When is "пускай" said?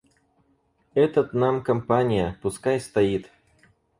2.41-2.79